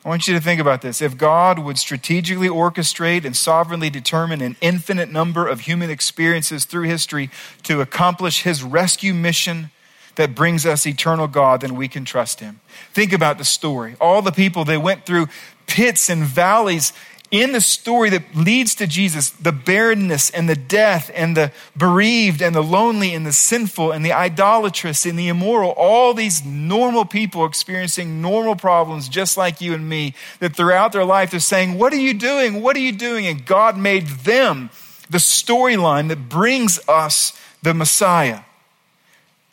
[0.05, 1.03] I want you to think about this.
[1.03, 6.84] If God would strategically orchestrate and sovereignly determine an infinite number of human experiences through
[6.84, 7.30] history
[7.64, 9.70] to accomplish his rescue mission
[10.14, 12.61] that brings us eternal God, then we can trust him.
[12.92, 13.96] Think about the story.
[14.01, 15.28] All the people they went through
[15.66, 16.92] pits and valleys
[17.31, 22.41] in the story that leads to Jesus, the barrenness and the death and the bereaved
[22.41, 27.05] and the lonely and the sinful and the idolatrous and the immoral, all these normal
[27.05, 31.79] people experiencing normal problems just like you and me, that throughout their life they're saying,
[31.79, 32.62] What are you doing?
[32.62, 33.26] What are you doing?
[33.26, 34.70] And God made them
[35.11, 38.41] the storyline that brings us the Messiah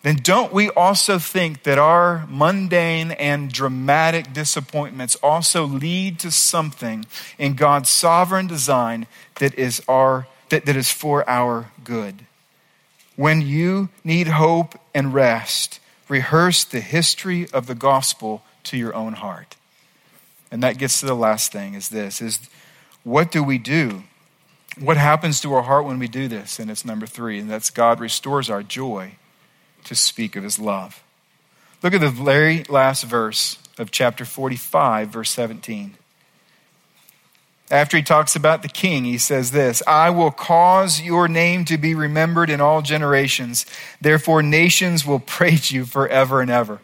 [0.06, 7.08] then don't we also think that our mundane and dramatic disappointments also lead to something
[7.40, 9.08] in God's sovereign design
[9.40, 12.28] that is, our, that, that is for our good?
[13.16, 19.14] When you need hope and rest, rehearse the history of the gospel to your own
[19.14, 19.56] heart.
[20.52, 22.40] And that gets to the last thing is this is
[23.04, 24.04] what do we do?
[24.78, 26.60] What happens to our heart when we do this?
[26.60, 29.16] And it's number three, and that's God restores our joy
[29.86, 31.04] to speak of his love.
[31.82, 35.96] Look at the very last verse of chapter 45, verse 17.
[37.72, 41.78] After he talks about the king, he says this I will cause your name to
[41.78, 43.66] be remembered in all generations.
[44.00, 46.80] Therefore, nations will praise you forever and ever.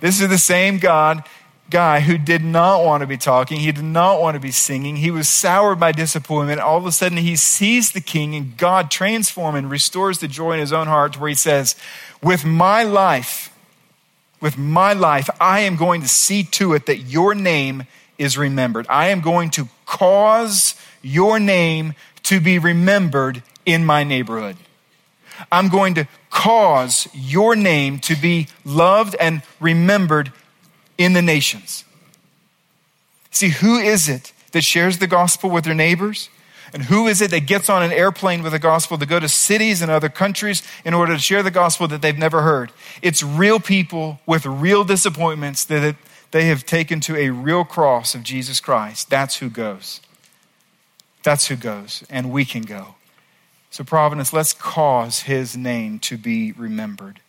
[0.00, 1.24] This is the same God
[1.70, 3.60] guy who did not want to be talking.
[3.60, 4.96] He did not want to be singing.
[4.96, 6.60] He was soured by disappointment.
[6.60, 10.54] All of a sudden, he sees the king, and God transforms and restores the joy
[10.54, 11.76] in his own heart to where he says,
[12.22, 13.54] With my life,
[14.40, 17.84] with my life, I am going to see to it that your name
[18.18, 18.86] is remembered.
[18.88, 21.94] I am going to cause your name
[22.24, 24.56] to be remembered in my neighborhood.
[25.50, 30.32] I'm going to cause your name to be loved and remembered
[31.00, 31.82] in the nations.
[33.30, 36.28] See, who is it that shares the gospel with their neighbors?
[36.74, 39.26] And who is it that gets on an airplane with the gospel to go to
[39.26, 42.70] cities and other countries in order to share the gospel that they've never heard?
[43.00, 45.96] It's real people with real disappointments that
[46.32, 49.08] they have taken to a real cross of Jesus Christ.
[49.08, 50.02] That's who goes.
[51.22, 52.04] That's who goes.
[52.10, 52.94] And we can go.
[53.70, 57.20] So, Providence, let's cause his name to be remembered.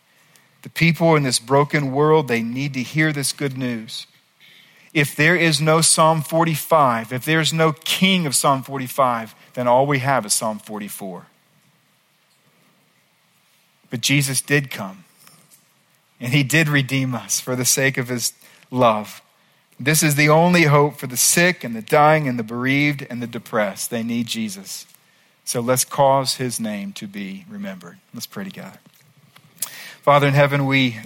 [0.62, 4.06] The people in this broken world, they need to hear this good news.
[4.94, 9.86] If there is no Psalm 45, if there's no king of Psalm 45, then all
[9.86, 11.26] we have is Psalm 44.
[13.90, 15.04] But Jesus did come,
[16.20, 18.32] and he did redeem us for the sake of his
[18.70, 19.22] love.
[19.80, 23.20] This is the only hope for the sick and the dying and the bereaved and
[23.20, 23.90] the depressed.
[23.90, 24.86] They need Jesus.
[25.44, 27.98] So let's cause his name to be remembered.
[28.14, 28.78] Let's pray together.
[30.02, 30.98] Father in heaven, we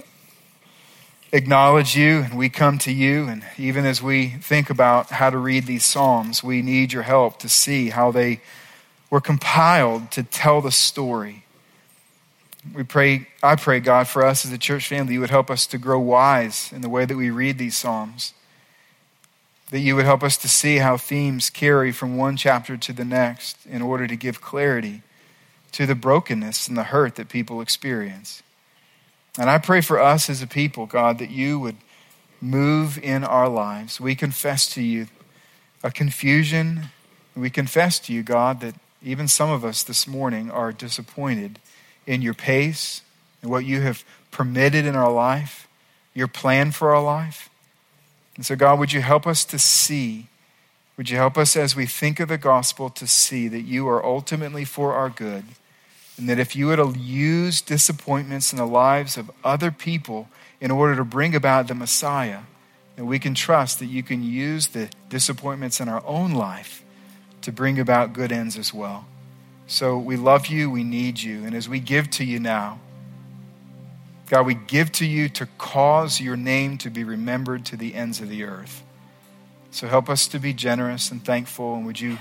[1.31, 3.25] acknowledge you and we come to you.
[3.25, 7.37] And even as we think about how to read these Psalms, we need your help
[7.39, 8.41] to see how they
[9.11, 11.43] were compiled to tell the story.
[12.73, 15.67] We pray, I pray, God, for us as a church family, you would help us
[15.67, 18.33] to grow wise in the way that we read these Psalms.
[19.69, 23.05] that you would help us to see how themes carry from one chapter to the
[23.05, 25.01] next in order to give clarity
[25.73, 28.41] to the brokenness and the hurt that people experience.
[29.37, 31.77] And I pray for us as a people, God, that you would
[32.41, 34.01] move in our lives.
[34.01, 35.07] We confess to you
[35.83, 36.89] a confusion.
[37.35, 41.59] We confess to you, God, that even some of us this morning are disappointed
[42.07, 43.01] in your pace
[43.41, 45.67] and what you have permitted in our life,
[46.13, 47.49] your plan for our life.
[48.35, 50.27] And so, God, would you help us to see?
[50.95, 54.03] Would you help us as we think of the gospel to see that you are
[54.03, 55.45] ultimately for our good?
[56.17, 60.95] And that if you would use disappointments in the lives of other people in order
[60.95, 62.41] to bring about the Messiah,
[62.95, 66.83] that we can trust that you can use the disappointments in our own life
[67.41, 69.05] to bring about good ends as well.
[69.67, 71.45] So we love you, we need you.
[71.45, 72.79] And as we give to you now,
[74.29, 78.19] God, we give to you to cause your name to be remembered to the ends
[78.19, 78.83] of the earth.
[79.71, 82.17] So help us to be generous and thankful, and would you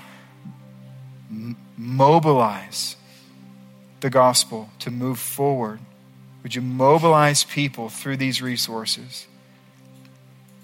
[1.31, 2.97] m- mobilize
[4.07, 5.81] the gospel to move forward?
[6.45, 9.27] Would you mobilize people through these resources?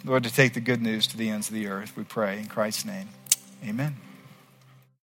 [0.05, 2.47] Lord, to take the good news to the ends of the earth, we pray in
[2.47, 3.09] Christ's name.
[3.67, 3.97] Amen.